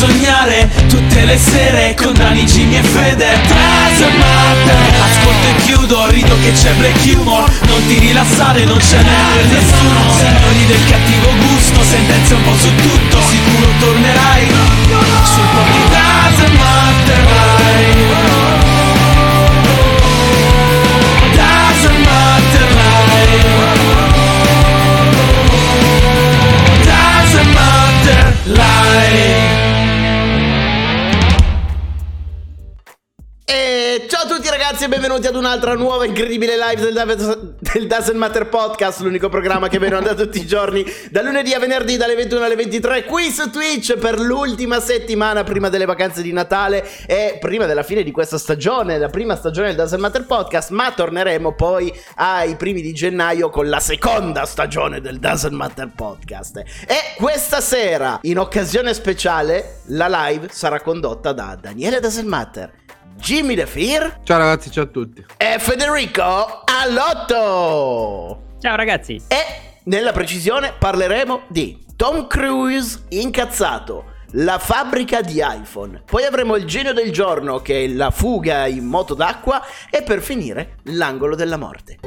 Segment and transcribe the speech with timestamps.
[0.00, 3.36] sognare tutte le sere con Dani, Jimmy e Fede.
[4.00, 7.44] Matter Ascolto e chiudo, rido che c'è black humor.
[7.66, 10.00] Non ti rilassare, non ce n'è per nessuno.
[10.16, 14.46] Signori del cattivo gusto, sentenze un po' su tutto Sicuro tornerai.
[15.22, 16.89] Sul po' di Doesn't matter
[34.90, 39.78] benvenuti ad un'altra nuova incredibile live del, Dav- del Doesn't Matter Podcast, l'unico programma che
[39.78, 43.50] viene da tutti i giorni, da lunedì a venerdì dalle 21 alle 23, qui su
[43.50, 48.36] Twitch per l'ultima settimana prima delle vacanze di Natale e prima della fine di questa
[48.36, 53.48] stagione, la prima stagione del Doesn't Matter Podcast, ma torneremo poi ai primi di gennaio
[53.48, 56.56] con la seconda stagione del Doesn't Matter Podcast.
[56.56, 62.78] E questa sera, in occasione speciale, la live sarà condotta da Daniele Doesn't Matter.
[63.20, 65.24] Jimmy De Fear Ciao ragazzi, ciao a tutti.
[65.36, 68.42] e Federico Allotto.
[68.60, 69.20] Ciao ragazzi.
[69.28, 76.02] E nella precisione parleremo di Tom Cruise incazzato, la fabbrica di iPhone.
[76.04, 80.22] Poi avremo il genio del giorno che è la fuga in moto d'acqua e per
[80.22, 81.98] finire l'angolo della morte.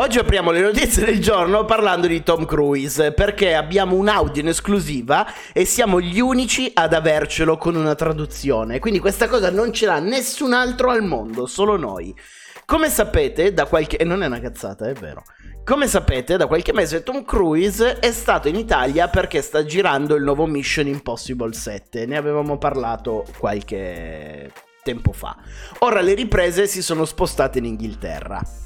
[0.00, 4.48] Oggi apriamo le notizie del giorno parlando di Tom Cruise perché abbiamo un audio in
[4.48, 8.78] esclusiva e siamo gli unici ad avercelo con una traduzione.
[8.78, 12.16] Quindi questa cosa non ce l'ha nessun altro al mondo, solo noi.
[12.64, 13.98] Come sapete, da qualche...
[13.98, 15.22] e non è una cazzata, è vero.
[15.64, 20.22] Come sapete, da qualche mese Tom Cruise è stato in Italia perché sta girando il
[20.22, 22.06] nuovo Mission Impossible 7.
[22.06, 24.50] Ne avevamo parlato qualche
[24.82, 25.36] tempo fa.
[25.80, 28.59] Ora le riprese si sono spostate in Inghilterra.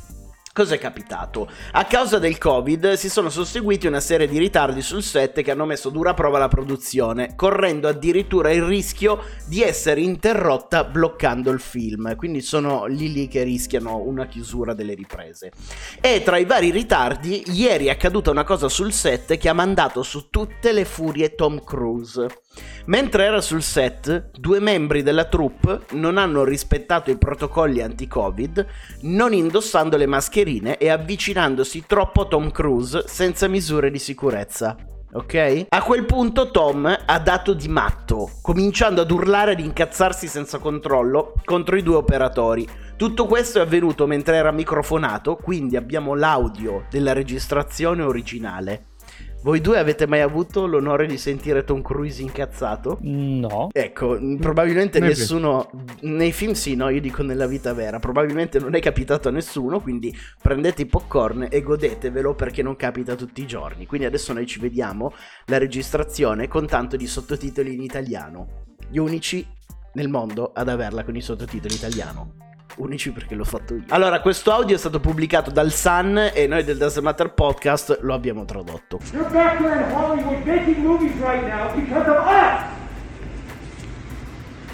[0.54, 1.50] Cos'è capitato?
[1.72, 5.64] A causa del Covid si sono susseguiti una serie di ritardi sul set che hanno
[5.64, 12.14] messo dura prova la produzione, correndo addirittura il rischio di essere interrotta bloccando il film.
[12.14, 15.50] Quindi sono lì lì che rischiano una chiusura delle riprese.
[16.00, 20.04] E tra i vari ritardi, ieri è accaduta una cosa sul set che ha mandato
[20.04, 22.28] su tutte le furie Tom Cruise.
[22.86, 28.66] Mentre era sul set, due membri della troupe non hanno rispettato i protocolli anti-Covid,
[29.02, 34.76] non indossando le mascherine e avvicinandosi troppo a Tom Cruise senza misure di sicurezza.
[35.14, 35.66] Ok?
[35.68, 41.34] A quel punto Tom ha dato di matto, cominciando ad urlare ed incazzarsi senza controllo
[41.44, 42.68] contro i due operatori.
[42.96, 48.86] Tutto questo è avvenuto mentre era microfonato, quindi abbiamo l'audio della registrazione originale.
[49.44, 52.96] Voi due avete mai avuto l'onore di sentire Tom Cruise incazzato?
[53.02, 53.68] No.
[53.70, 55.70] Ecco, probabilmente Nei nessuno.
[56.00, 57.98] Nei film sì, no, io dico nella vita vera.
[57.98, 59.82] Probabilmente non è capitato a nessuno.
[59.82, 63.84] Quindi prendete i popcorn e godetevelo perché non capita tutti i giorni.
[63.84, 65.12] Quindi adesso noi ci vediamo
[65.48, 68.64] la registrazione con tanto di sottotitoli in italiano.
[68.88, 69.46] Gli unici
[69.92, 72.53] nel mondo ad averla con i sottotitoli in italiano.
[72.76, 73.84] Unici perché l'ho fatto io.
[73.88, 78.14] Allora, questo audio è stato pubblicato dal Sun e noi del Doesn't Matter Podcast lo
[78.14, 78.98] abbiamo tradotto.
[79.12, 82.64] You're back there in Hollywood making movies right now because of us!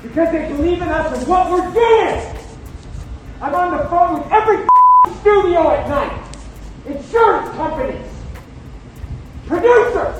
[0.02, 2.38] Because they believe in us and what we're doing!
[3.42, 4.64] I'm on the phone with every
[5.20, 6.12] studio at night,
[6.86, 8.06] insurance companies,
[9.46, 10.16] producers!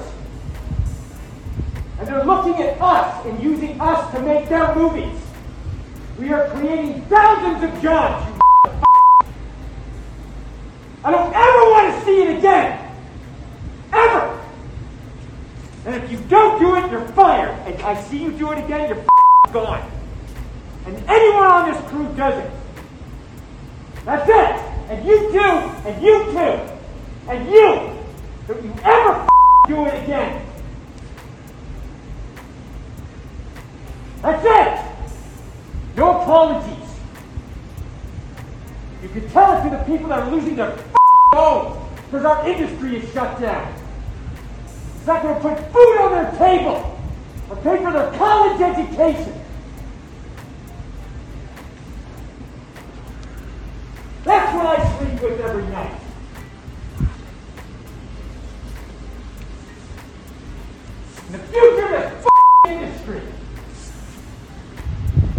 [1.99, 5.20] And they're looking at us and using us to make their movies.
[6.21, 8.41] We are creating thousands of jobs, you
[11.03, 12.95] I don't ever want to see it again!
[13.91, 14.39] Ever!
[15.87, 17.57] And if you don't do it, you're fired.
[17.67, 19.03] And I see you do it again, you're
[19.51, 19.91] gone.
[20.85, 22.51] And anyone on this crew does it.
[24.05, 24.91] That's it.
[24.91, 27.97] And you too, and you too, and you.
[28.47, 29.27] Don't you ever
[29.69, 30.47] do it again.
[34.21, 34.60] That's it.
[36.31, 36.89] Apologies.
[39.03, 40.79] You can tell it to the people that are losing their
[41.33, 43.75] homes because our industry is shut down.
[44.95, 47.01] It's not going to put food on their table
[47.51, 49.40] or pay for their college education.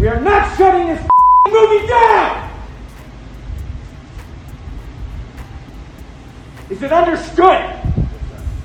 [0.02, 1.08] We are not shutting this
[1.48, 2.50] movie down.
[6.72, 7.62] Is it understood?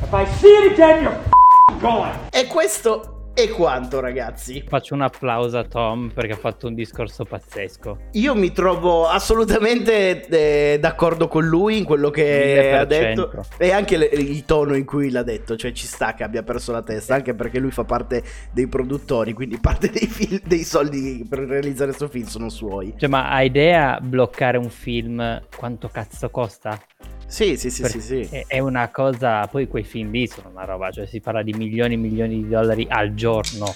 [0.02, 2.18] If I see it again, you're gone.
[2.32, 4.64] E questo e quanto, ragazzi.
[4.66, 7.98] Faccio un applauso a Tom perché ha fatto un discorso pazzesco.
[8.12, 12.74] Io mi trovo assolutamente eh, d'accordo con lui in quello che 1000%.
[12.78, 16.22] ha detto e anche le- il tono in cui l'ha detto, cioè ci sta che
[16.24, 18.22] abbia perso la testa, anche perché lui fa parte
[18.52, 22.94] dei produttori, quindi parte dei, fil- dei soldi per realizzare questo film sono suoi.
[22.96, 26.80] Cioè, ma hai idea bloccare un film quanto cazzo costa?
[27.26, 28.44] Sì, sì, sì, Per- sì, sì.
[28.46, 31.94] È, una cosa, poi quei film lì sono una roba, cioè si parla di milioni
[31.94, 33.74] e milioni di dollari al giorno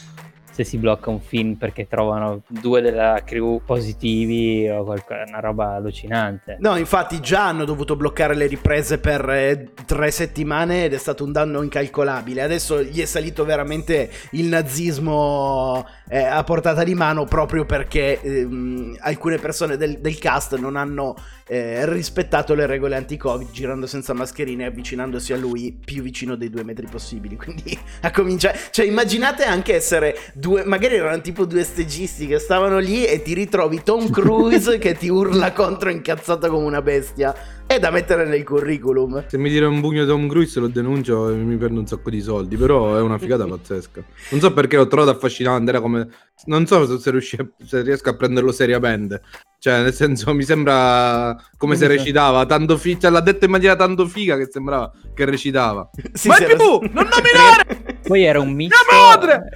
[0.50, 5.75] se si blocca un film perché trovano due della crew positivi o qualcosa, una roba
[5.75, 6.56] allucinante.
[6.61, 11.25] No, infatti già hanno dovuto bloccare le riprese per eh, tre settimane ed è stato
[11.25, 12.43] un danno incalcolabile.
[12.43, 18.96] Adesso gli è salito veramente il nazismo eh, a portata di mano proprio perché ehm,
[19.00, 21.14] alcune persone del, del cast non hanno
[21.46, 26.49] eh, rispettato le regole anti-Covid girando senza mascherine e avvicinandosi a lui più vicino dei
[26.49, 27.35] due metri possibili.
[27.38, 28.58] Quindi a cominciare...
[28.70, 30.65] Cioè immaginate anche essere due...
[30.65, 35.09] Magari erano tipo due stagisti che stavano lì e ti ritrovi Tom Cruise che ti
[35.09, 37.35] urla contro incazzato come una bestia.
[37.67, 39.27] È da mettere nel curriculum.
[39.29, 42.21] Se mi tira un pugno Tom Cruise lo denuncio e mi prendo un sacco di
[42.21, 44.03] soldi, però è una figata pazzesca.
[44.31, 46.09] Non so perché l'ho trovato affascinante, era come...
[46.47, 49.21] Non so se, riusci- se riesco a prenderlo seriamente.
[49.61, 53.77] Cioè, nel senso, mi sembra come se recitava, tanto figa, cioè, l'ha detto in maniera
[53.77, 55.91] tanto figa che sembrava che recitava.
[56.15, 57.90] Sì, Ma è tu, non nominare!
[58.11, 58.75] Poi era un misto,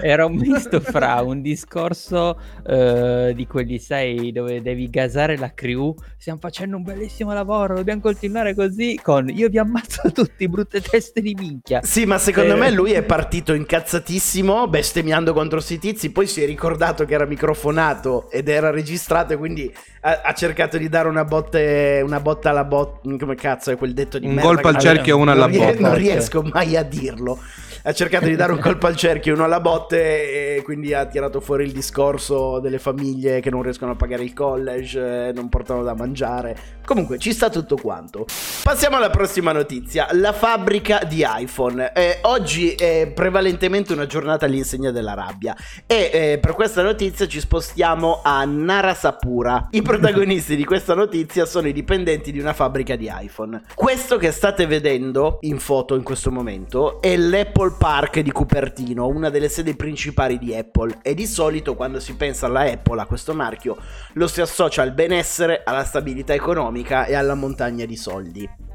[0.00, 5.92] era un misto fra un discorso eh, di quelli, sai, dove devi gasare la crew.
[6.16, 9.00] Stiamo facendo un bellissimo lavoro, dobbiamo continuare così.
[9.02, 11.80] Con io vi ammazzo tutti, brutte teste di minchia.
[11.82, 12.58] Sì, ma secondo Eh.
[12.58, 17.26] me lui è partito incazzatissimo, bestemmiando contro sti tizi, poi si è ricordato che era
[17.26, 19.74] microfonato ed era registrato e quindi
[20.06, 23.94] ha, ha cercato di dare una, botte, una botta alla botta, come cazzo è quel
[23.94, 25.80] detto di Un merda colpo che- al cerchio e uno alla non botta.
[25.80, 27.38] Non riesco mai a dirlo.
[27.86, 31.04] Ha cercato di dare un colpo al cerchio e uno alla botte e quindi ha
[31.04, 35.50] tirato fuori il discorso delle famiglie che non riescono a pagare il college, eh, non
[35.50, 36.56] portano da mangiare.
[36.86, 38.24] Comunque ci sta tutto quanto.
[38.62, 41.92] Passiamo alla prossima notizia, la fabbrica di iPhone.
[41.92, 45.54] Eh, oggi è prevalentemente una giornata all'insegna della rabbia
[45.86, 49.68] e eh, per questa notizia ci spostiamo a Narasapura.
[49.72, 53.62] I protagonisti di questa notizia sono i dipendenti di una fabbrica di iPhone.
[53.74, 59.30] Questo che state vedendo in foto in questo momento è l'Apple Park di Cupertino, una
[59.30, 63.34] delle sedi principali di Apple e di solito quando si pensa alla Apple, a questo
[63.34, 63.76] marchio,
[64.14, 68.73] lo si associa al benessere, alla stabilità economica e alla montagna di soldi.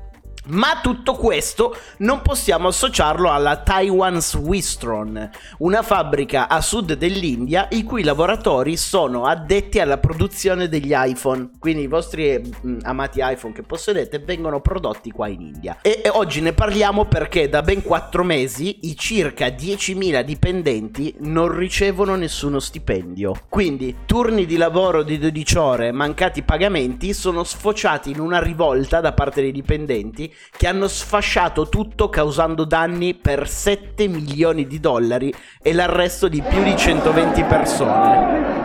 [0.50, 5.30] Ma tutto questo non possiamo associarlo alla Taiwan Swistron,
[5.60, 11.51] una fabbrica a sud dell'India i cui lavoratori sono addetti alla produzione degli iPhone.
[11.60, 15.80] Quindi i vostri mm, amati iPhone che possedete vengono prodotti qua in India.
[15.84, 21.56] E, e oggi ne parliamo perché da ben 4 mesi i circa 10.000 dipendenti non
[21.56, 23.36] ricevono nessuno stipendio.
[23.50, 29.13] Quindi turni di lavoro di 12 ore, mancati pagamenti sono sfociati in una rivolta da
[29.13, 35.74] parte dei dipendenti che hanno sfasciato tutto causando danni per 7 milioni di dollari e
[35.74, 38.57] l'arresto di più di 120 persone.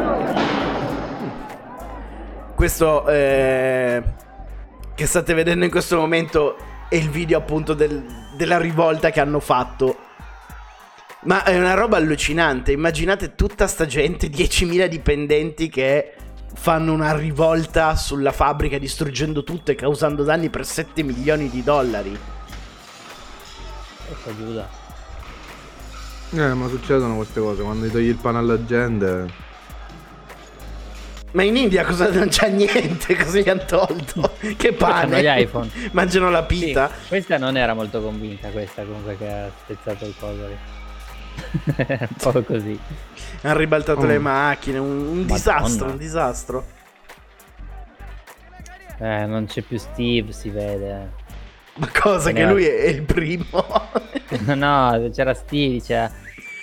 [2.54, 4.02] Questo eh,
[4.94, 6.56] che state vedendo in questo momento
[6.88, 8.04] è il video appunto del-
[8.36, 9.98] della rivolta che hanno fatto.
[11.22, 12.72] Ma è una roba allucinante.
[12.72, 16.12] Immaginate tutta sta gente, 10.000 dipendenti che
[16.54, 22.16] fanno una rivolta sulla fabbrica distruggendo tutto e causando danni per 7 milioni di dollari.
[24.10, 24.68] Ecco Giuda.
[26.32, 29.42] Eh, ma succedono queste cose, quando gli togli il pane alla gente...
[31.32, 34.34] Ma in India cosa non c'è niente, cosa gli hanno tolto?
[34.56, 35.20] Che pane?
[35.20, 35.68] Gli iPhone.
[35.90, 36.88] Mangiano la Sì, pita.
[37.08, 40.56] questa non era molto convinta, questa comunque che ha spezzato il coso lì.
[41.76, 42.78] un po' così.
[43.42, 44.06] Hanno ribaltato Oh.
[44.06, 46.64] le macchine, un, un disastro, un disastro.
[48.98, 51.10] Eh, non c'è più Steve, si vede.
[51.76, 53.44] Ma cosa che lui è il primo.
[54.54, 56.08] no, c'era Steve, diceva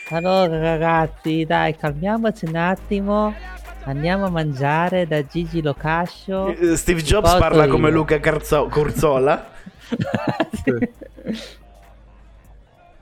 [0.10, 3.34] Allora ragazzi, dai, calmiamoci un attimo.
[3.84, 6.48] Andiamo a mangiare da Gigi Locascio.
[6.56, 7.72] Eh, Steve Jobs parla io.
[7.72, 9.50] come Luca Carzo- Corzola.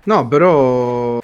[0.03, 1.21] No, però...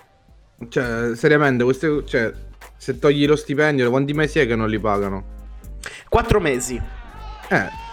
[0.69, 2.03] Cioè, seriamente, queste...
[2.05, 2.33] Cioè,
[2.77, 5.33] se togli lo stipendio, quanti mesi è che non li pagano?
[6.09, 6.79] Quattro mesi.
[7.49, 7.83] Eh,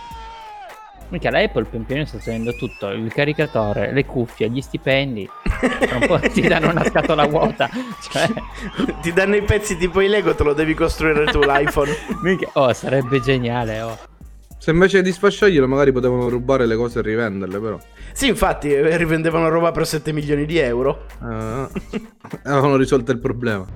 [1.12, 5.28] Mica la Apple pian piano sta tenendo tutto, il caricatore, le cuffie, gli stipendi.
[5.92, 7.68] Un po' ti danno una scatola vuota.
[8.10, 8.28] Cioè,
[9.02, 11.92] Ti danno i pezzi tipo i Lego, te lo devi costruire tu l'iPhone.
[12.22, 13.98] mica- oh, sarebbe geniale, oh.
[14.62, 17.80] Se invece di sfasciarglielo magari potevano rubare le cose e rivenderle, però.
[18.12, 21.06] Sì, infatti, eh, rivendevano roba per 7 milioni di euro.
[21.20, 21.68] Eh,
[22.44, 23.66] avevano risolto il problema.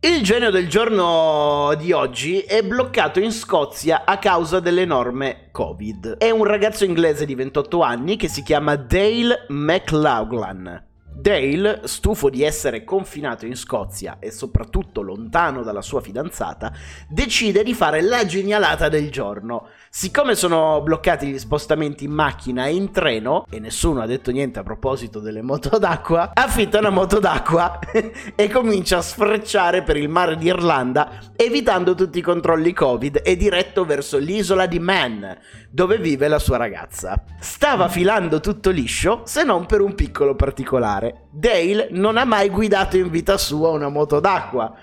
[0.00, 6.16] Il genio del giorno di oggi è bloccato in Scozia a causa delle norme Covid.
[6.16, 10.88] È un ragazzo inglese di 28 anni che si chiama Dale McLaughlin.
[11.20, 16.72] Dale, stufo di essere confinato in Scozia e soprattutto lontano dalla sua fidanzata,
[17.08, 19.68] decide di fare la genialata del giorno.
[19.90, 24.60] Siccome sono bloccati gli spostamenti in macchina e in treno, e nessuno ha detto niente
[24.60, 27.78] a proposito delle moto d'acqua, affitta una moto d'acqua
[28.34, 33.84] e comincia a sfrecciare per il mare d'Irlanda, evitando tutti i controlli Covid e diretto
[33.84, 35.36] verso l'isola di Man,
[35.68, 37.22] dove vive la sua ragazza.
[37.38, 41.09] Stava filando tutto liscio, se non per un piccolo particolare.
[41.30, 44.74] Dale non ha mai guidato in vita sua una moto d'acqua.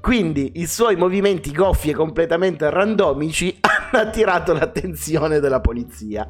[0.00, 6.26] Quindi i suoi movimenti goffi e completamente randomici hanno attirato l'attenzione della polizia.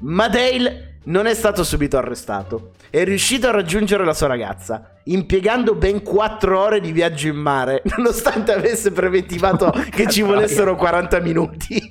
[0.00, 2.72] Ma Dale non è stato subito arrestato.
[2.90, 7.82] È riuscito a raggiungere la sua ragazza, impiegando ben 4 ore di viaggio in mare,
[7.96, 11.87] nonostante avesse preventivato che ci volessero 40 minuti.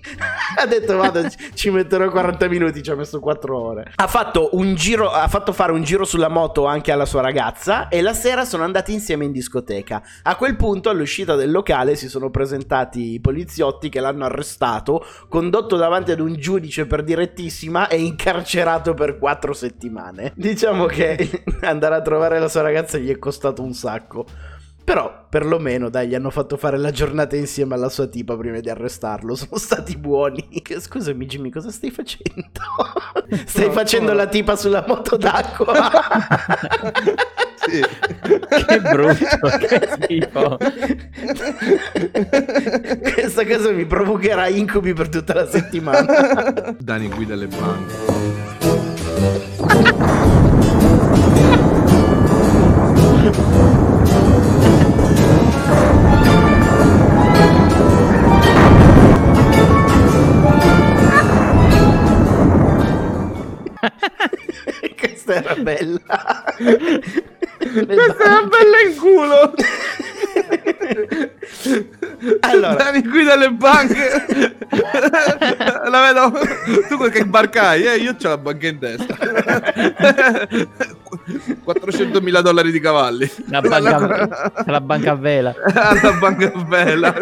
[0.58, 1.24] Ha detto vado,
[1.54, 3.92] ci metterò 40 minuti, ci ha messo 4 ore.
[3.96, 7.88] Ha fatto, un giro, ha fatto fare un giro sulla moto anche alla sua ragazza
[7.90, 10.02] e la sera sono andati insieme in discoteca.
[10.24, 15.76] A quel punto, all'uscita del locale, si sono presentati i poliziotti che l'hanno arrestato, condotto
[15.76, 20.34] davanti ad un giudice per direttissima e incarcerato per 4 settimane.
[20.36, 24.26] Diciamo che andare a trovare la sua ragazza gli è costato un sacco.
[24.88, 28.70] Però, perlomeno, dai, gli hanno fatto fare la giornata insieme alla sua tipa prima di
[28.70, 29.36] arrestarlo.
[29.36, 30.48] Sono stati buoni.
[30.80, 32.48] Scusami, Jimmy, cosa stai facendo?
[33.46, 34.18] stai No, facendo no.
[34.18, 35.74] la tipa sulla moto d'acqua?
[37.68, 37.82] Sì.
[37.82, 40.58] Che brutto, che schifo.
[43.14, 46.78] Questa cosa mi provocherà incubi per tutta la settimana.
[46.80, 48.96] Dani guida le banche.
[65.28, 66.00] Questa era bella.
[66.56, 69.52] Questa una bella in culo!
[72.40, 72.76] Allora.
[72.76, 74.26] Dani guida le banche!
[75.90, 76.32] la vedo!
[76.88, 77.98] Tu quel che imbarcai, eh?
[77.98, 79.18] Io c'ho la banca in testa.
[81.66, 83.30] 400.000 dollari di cavalli.
[83.50, 85.54] La banca, la banca a vela.
[85.76, 87.14] Alla banca bella.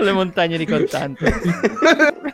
[0.00, 1.24] Con le montagne di contanti.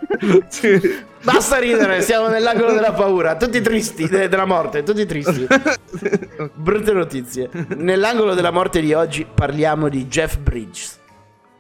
[0.48, 0.80] Sì.
[1.22, 3.36] Basta ridere, siamo nell'angolo della paura.
[3.36, 5.46] Tutti tristi, de- della morte, tutti tristi.
[6.54, 7.50] Brutte notizie.
[7.76, 10.98] Nell'angolo della morte di oggi parliamo di Jeff Bridges.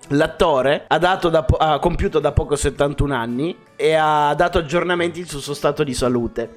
[0.08, 5.26] L'attore ha, dato da po- ha compiuto da poco 71 anni e ha dato aggiornamenti
[5.26, 6.48] sul suo stato di salute.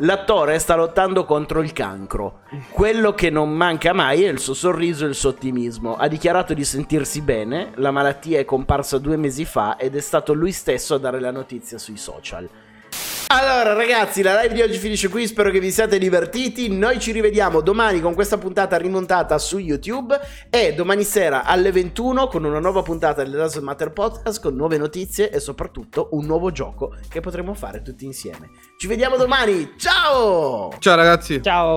[0.00, 2.40] L'attore sta lottando contro il cancro.
[2.70, 5.96] Quello che non manca mai è il suo sorriso e il suo ottimismo.
[5.96, 10.34] Ha dichiarato di sentirsi bene, la malattia è comparsa due mesi fa ed è stato
[10.34, 12.46] lui stesso a dare la notizia sui social.
[13.28, 16.68] Allora ragazzi, la live di oggi finisce qui, spero che vi siate divertiti.
[16.68, 20.16] Noi ci rivediamo domani con questa puntata rimontata su YouTube
[20.48, 24.78] e domani sera alle 21 con una nuova puntata del Doesn't Matter Podcast con nuove
[24.78, 28.50] notizie e soprattutto un nuovo gioco che potremo fare tutti insieme.
[28.78, 30.72] Ci vediamo domani, ciao!
[30.78, 31.42] Ciao ragazzi.
[31.42, 31.74] Ciao.